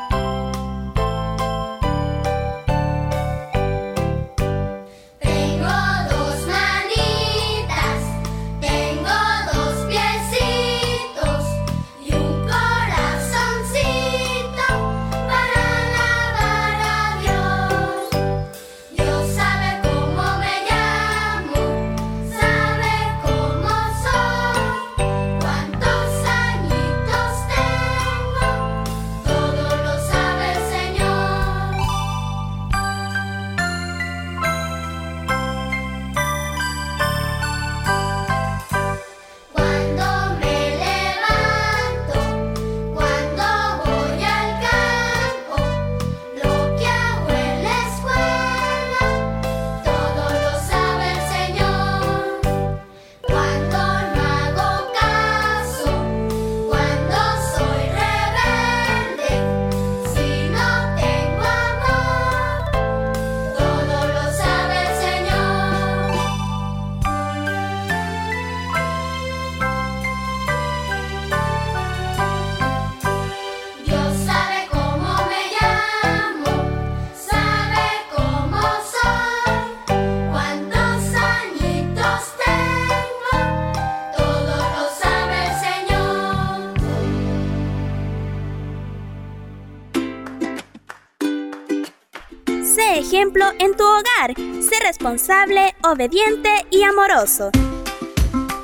En 93.76 93.78
tu 93.78 93.84
hogar. 93.84 94.34
Sé 94.62 94.80
responsable, 94.82 95.74
obediente 95.84 96.50
y 96.70 96.82
amoroso. 96.82 97.50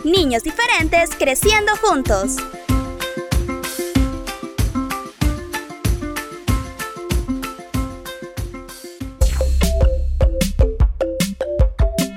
Niños 0.05 0.43
diferentes 0.43 1.11
creciendo 1.19 1.73
juntos. 1.77 2.37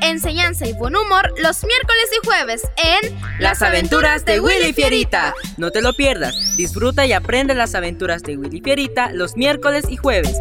Enseñanza 0.02 0.66
y 0.68 0.74
buen 0.74 0.96
humor 0.96 1.34
los 1.42 1.64
miércoles 1.66 2.06
y 2.12 2.26
jueves 2.26 2.62
en 2.78 3.20
Las 3.40 3.62
aventuras 3.62 4.24
de 4.26 4.40
Willy 4.40 4.74
Fierita. 4.74 5.34
No 5.58 5.72
te 5.72 5.82
lo 5.82 5.94
pierdas. 5.94 6.36
Disfruta 6.58 7.06
y 7.06 7.14
aprende 7.14 7.54
las 7.54 7.76
aventuras 7.76 8.24
de 8.24 8.38
Willy 8.38 8.62
Fierita 8.62 9.12
los 9.12 9.36
miércoles 9.36 9.86
y 9.90 9.98
jueves. 9.98 10.40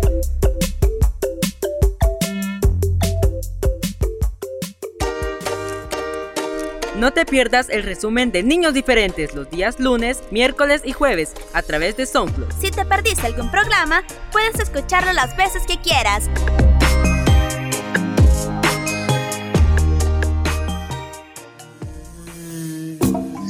No 7.04 7.12
te 7.12 7.26
pierdas 7.26 7.68
el 7.68 7.82
resumen 7.82 8.32
de 8.32 8.42
Niños 8.42 8.72
Diferentes 8.72 9.34
los 9.34 9.50
días 9.50 9.78
lunes, 9.78 10.22
miércoles 10.30 10.80
y 10.86 10.92
jueves 10.92 11.34
a 11.52 11.60
través 11.60 11.98
de 11.98 12.06
SoundCloud. 12.06 12.50
Si 12.58 12.70
te 12.70 12.86
perdiste 12.86 13.26
algún 13.26 13.50
programa, 13.50 14.04
puedes 14.32 14.58
escucharlo 14.58 15.12
las 15.12 15.36
veces 15.36 15.64
que 15.66 15.76
quieras. 15.76 16.30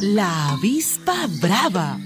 La 0.01 0.51
avispa 0.55 1.29
brava. 1.41 2.01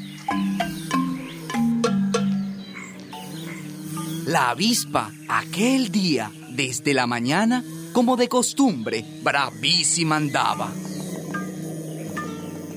La 4.26 4.50
avispa, 4.50 5.11
aquel 5.30 5.90
día, 5.90 6.30
desde 6.50 6.92
la 6.92 7.06
mañana, 7.06 7.64
como 7.94 8.18
de 8.18 8.28
costumbre, 8.28 9.02
bravísima 9.22 10.16
andaba. 10.16 10.70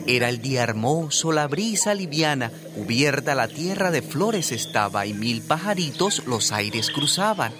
Era 0.08 0.30
el 0.30 0.42
día 0.42 0.64
hermoso, 0.64 1.32
la 1.32 1.48
brisa 1.48 1.94
liviana, 1.94 2.52
cubierta 2.76 3.36
la 3.36 3.48
tierra 3.48 3.92
de 3.92 4.02
flores 4.02 4.52
estaba 4.52 5.06
y 5.06 5.14
mil 5.14 5.42
pajaritos 5.42 6.24
los 6.26 6.52
aires 6.52 6.90
cruzaban. 6.90 7.54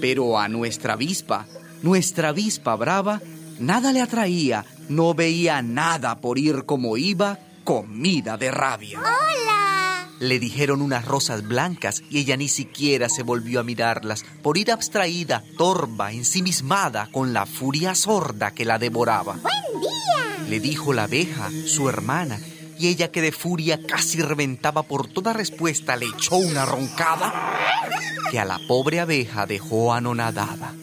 Pero 0.00 0.38
a 0.38 0.48
nuestra 0.48 0.94
avispa, 0.94 1.46
nuestra 1.82 2.30
avispa 2.30 2.74
brava, 2.76 3.20
nada 3.58 3.92
le 3.92 4.00
atraía, 4.00 4.64
no 4.88 5.14
veía 5.14 5.62
nada 5.62 6.20
por 6.20 6.38
ir 6.38 6.64
como 6.64 6.96
iba, 6.96 7.38
comida 7.64 8.36
de 8.36 8.50
rabia. 8.50 8.98
¡Hola! 8.98 10.08
Le 10.18 10.38
dijeron 10.38 10.82
unas 10.82 11.04
rosas 11.04 11.46
blancas 11.46 12.02
y 12.08 12.18
ella 12.18 12.36
ni 12.36 12.48
siquiera 12.48 13.08
se 13.08 13.22
volvió 13.22 13.60
a 13.60 13.64
mirarlas, 13.64 14.24
por 14.42 14.56
ir 14.56 14.72
abstraída, 14.72 15.42
torva, 15.58 16.12
ensimismada, 16.12 17.08
con 17.12 17.32
la 17.32 17.44
furia 17.46 17.94
sorda 17.94 18.52
que 18.52 18.64
la 18.64 18.78
devoraba. 18.78 19.34
¡Buen 19.34 19.80
día! 19.80 20.21
Le 20.52 20.60
dijo 20.60 20.92
la 20.92 21.04
abeja, 21.04 21.50
su 21.64 21.88
hermana, 21.88 22.38
y 22.78 22.88
ella 22.88 23.10
que 23.10 23.22
de 23.22 23.32
furia 23.32 23.80
casi 23.86 24.20
reventaba 24.20 24.82
por 24.82 25.08
toda 25.08 25.32
respuesta 25.32 25.96
le 25.96 26.04
echó 26.04 26.36
una 26.36 26.66
roncada 26.66 27.32
que 28.30 28.38
a 28.38 28.44
la 28.44 28.60
pobre 28.68 29.00
abeja 29.00 29.46
dejó 29.46 29.94
anonadada. 29.94 30.74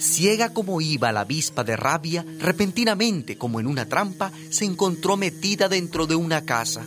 Ciega 0.00 0.54
como 0.54 0.80
iba 0.80 1.12
la 1.12 1.20
avispa 1.20 1.62
de 1.62 1.76
rabia, 1.76 2.24
repentinamente, 2.38 3.36
como 3.36 3.60
en 3.60 3.66
una 3.66 3.84
trampa, 3.84 4.32
se 4.48 4.64
encontró 4.64 5.18
metida 5.18 5.68
dentro 5.68 6.06
de 6.06 6.14
una 6.14 6.46
casa. 6.46 6.86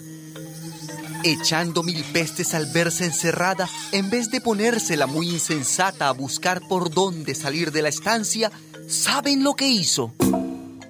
Echando 1.24 1.84
mil 1.84 2.04
pestes 2.06 2.56
al 2.56 2.66
verse 2.74 3.06
encerrada, 3.06 3.70
en 3.92 4.10
vez 4.10 4.32
de 4.32 4.42
ponérsela 4.42 5.06
muy 5.06 5.30
insensata 5.30 6.08
a 6.08 6.14
buscar 6.14 6.60
por 6.68 6.90
dónde 6.90 7.36
salir 7.36 7.72
de 7.72 7.84
la 7.84 7.90
estancia, 7.90 8.52
¿saben 8.88 9.44
lo 9.44 9.54
que 9.54 9.68
hizo? 9.68 10.12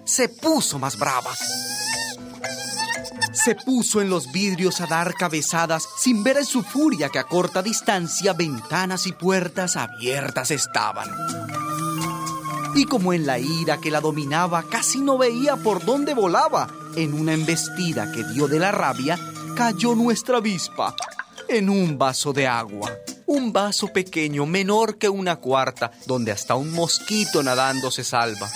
Se 0.09 0.27
puso 0.27 0.79
más 0.79 0.97
brava. 0.97 1.31
Se 3.31 3.53
puso 3.53 4.01
en 4.01 4.09
los 4.09 4.31
vidrios 4.31 4.81
a 4.81 4.87
dar 4.87 5.13
cabezadas 5.13 5.87
sin 5.99 6.23
ver 6.23 6.37
en 6.37 6.45
su 6.45 6.63
furia 6.63 7.09
que 7.09 7.19
a 7.19 7.25
corta 7.25 7.61
distancia 7.61 8.33
ventanas 8.33 9.05
y 9.05 9.11
puertas 9.11 9.75
abiertas 9.75 10.49
estaban. 10.49 11.07
Y 12.73 12.85
como 12.85 13.13
en 13.13 13.27
la 13.27 13.37
ira 13.37 13.77
que 13.79 13.91
la 13.91 14.01
dominaba 14.01 14.63
casi 14.63 14.99
no 14.99 15.19
veía 15.19 15.57
por 15.57 15.85
dónde 15.85 16.15
volaba, 16.15 16.67
en 16.95 17.13
una 17.13 17.33
embestida 17.33 18.11
que 18.11 18.23
dio 18.33 18.47
de 18.47 18.57
la 18.57 18.71
rabia, 18.71 19.19
cayó 19.55 19.93
nuestra 19.93 20.37
avispa 20.37 20.95
en 21.47 21.69
un 21.69 21.99
vaso 21.99 22.33
de 22.33 22.47
agua. 22.47 22.91
Un 23.27 23.53
vaso 23.53 23.93
pequeño, 23.93 24.47
menor 24.47 24.97
que 24.97 25.07
una 25.07 25.35
cuarta, 25.35 25.91
donde 26.07 26.31
hasta 26.31 26.55
un 26.55 26.71
mosquito 26.71 27.43
nadando 27.43 27.91
se 27.91 28.03
salva. 28.03 28.49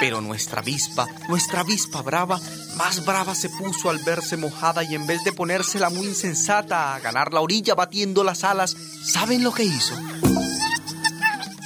Pero 0.00 0.20
nuestra 0.20 0.60
avispa, 0.60 1.06
nuestra 1.28 1.60
avispa 1.60 2.02
brava, 2.02 2.40
más 2.76 3.04
brava 3.04 3.34
se 3.34 3.48
puso 3.48 3.90
al 3.90 3.98
verse 3.98 4.36
mojada 4.36 4.84
y 4.84 4.94
en 4.94 5.06
vez 5.06 5.24
de 5.24 5.32
ponérsela 5.32 5.90
muy 5.90 6.06
insensata 6.06 6.94
a 6.94 7.00
ganar 7.00 7.32
la 7.32 7.40
orilla 7.40 7.74
batiendo 7.74 8.22
las 8.22 8.44
alas, 8.44 8.76
¿saben 9.04 9.42
lo 9.42 9.52
que 9.52 9.64
hizo? 9.64 9.94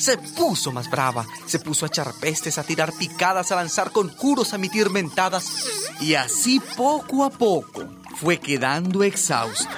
Se 0.03 0.17
puso 0.17 0.73
más 0.73 0.91
brava, 0.91 1.25
se 1.47 1.61
puso 1.61 1.85
a 1.85 1.89
echar 1.89 2.13
pestes, 2.15 2.59
a 2.59 2.65
tirar 2.65 2.93
picadas, 2.93 3.53
a 3.53 3.57
lanzar 3.57 3.93
conjuros, 3.93 4.53
a 4.53 4.57
emitir 4.57 4.91
mentadas. 4.91 5.45
Y 6.01 6.15
así 6.15 6.61
poco 6.77 7.25
a 7.25 7.31
poco 7.31 7.85
fue 8.17 8.41
quedando 8.41 9.05
exhausta. 9.05 9.71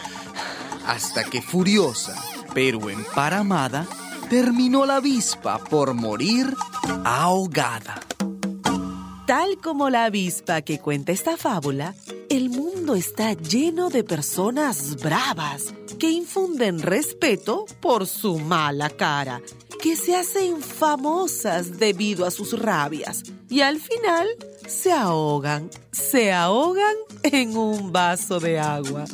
Hasta 0.87 1.25
que 1.25 1.43
furiosa, 1.43 2.15
pero 2.55 2.89
emparamada, 2.89 3.87
terminó 4.31 4.87
la 4.87 4.97
avispa 4.97 5.59
por 5.59 5.93
morir 5.93 6.57
ahogada. 7.05 8.01
Tal 9.27 9.57
como 9.57 9.89
la 9.89 10.05
avispa 10.05 10.61
que 10.61 10.79
cuenta 10.79 11.11
esta 11.11 11.39
fábula, 11.39 11.95
el 12.29 12.51
mundo 12.51 12.95
está 12.95 13.33
lleno 13.33 13.89
de 13.89 14.05
personas 14.05 14.97
bravas 14.97 15.73
que 15.99 16.11
infunden 16.11 16.83
respeto 16.83 17.65
por 17.81 18.07
su 18.07 18.39
mala 18.39 18.91
cara, 18.91 19.41
que 19.83 19.97
se 19.97 20.15
hacen 20.15 20.61
famosas 20.61 21.79
debido 21.79 22.27
a 22.27 22.31
sus 22.31 22.59
rabias 22.59 23.23
y 23.49 23.63
al 23.63 23.81
final 23.81 24.29
se 24.67 24.93
ahogan, 24.93 25.71
se 25.91 26.31
ahogan 26.31 26.95
en 27.23 27.57
un 27.57 27.93
vaso 27.93 28.41
de 28.41 28.59
agua. 28.59 29.07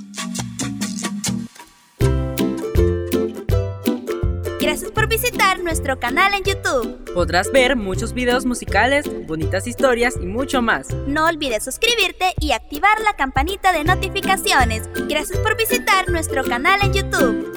Gracias 4.70 4.92
por 4.92 5.08
visitar 5.08 5.58
nuestro 5.58 5.98
canal 5.98 6.32
en 6.32 6.44
YouTube. 6.44 7.12
Podrás 7.12 7.50
ver 7.50 7.74
muchos 7.74 8.12
videos 8.14 8.46
musicales, 8.46 9.04
bonitas 9.26 9.66
historias 9.66 10.14
y 10.14 10.26
mucho 10.26 10.62
más. 10.62 10.94
No 11.08 11.26
olvides 11.26 11.64
suscribirte 11.64 12.34
y 12.38 12.52
activar 12.52 13.00
la 13.00 13.14
campanita 13.14 13.72
de 13.72 13.82
notificaciones. 13.82 14.88
Gracias 15.08 15.40
por 15.40 15.56
visitar 15.56 16.08
nuestro 16.08 16.44
canal 16.44 16.78
en 16.84 16.92
YouTube. 16.92 17.52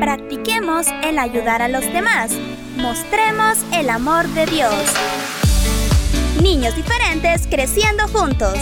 Practiquemos 0.00 0.86
el 1.04 1.18
ayudar 1.18 1.60
a 1.60 1.68
los 1.68 1.84
demás. 1.92 2.32
Mostremos 2.78 3.58
el 3.74 3.90
amor 3.90 4.26
de 4.28 4.46
Dios. 4.46 4.72
Niños 6.40 6.74
diferentes 6.74 7.46
creciendo 7.48 8.08
juntos. 8.08 8.56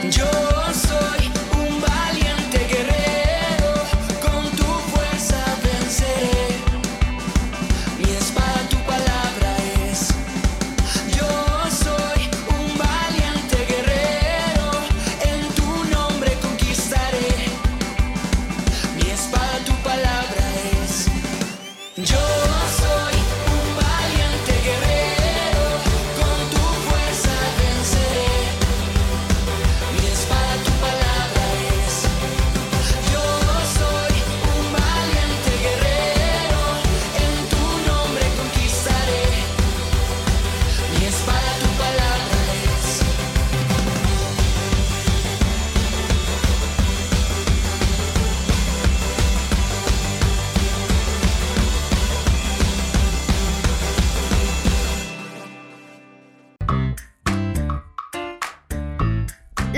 Yo 0.00 0.37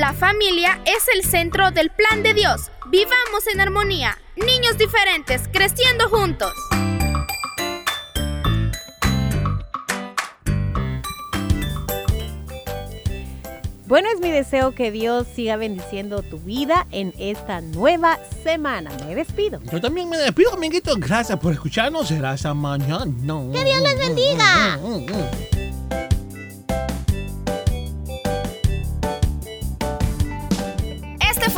La 0.01 0.15
familia 0.15 0.81
es 0.87 1.05
el 1.15 1.23
centro 1.23 1.73
del 1.73 1.91
plan 1.91 2.23
de 2.23 2.33
Dios. 2.33 2.71
Vivamos 2.87 3.47
en 3.53 3.61
armonía, 3.61 4.17
niños 4.35 4.79
diferentes, 4.79 5.43
creciendo 5.53 6.09
juntos. 6.09 6.55
Bueno, 13.85 14.09
es 14.15 14.21
mi 14.21 14.31
deseo 14.31 14.75
que 14.75 14.91
Dios 14.91 15.27
siga 15.35 15.57
bendiciendo 15.57 16.23
tu 16.23 16.39
vida 16.39 16.87
en 16.93 17.13
esta 17.19 17.61
nueva 17.61 18.19
semana. 18.43 18.91
Me 19.07 19.15
despido. 19.15 19.61
Yo 19.71 19.83
también 19.83 20.09
me 20.09 20.17
despido, 20.17 20.55
amiguitos. 20.55 20.99
Gracias 20.99 21.39
por 21.39 21.53
escucharnos. 21.53 22.09
Será 22.09 22.33
esa 22.33 22.55
mañana. 22.55 23.05
Que 23.53 23.65
Dios 23.65 23.83
les 23.83 23.99
bendiga. 23.99 24.79
Mm, 24.79 24.87
mm, 24.87 25.07
mm, 25.13 25.70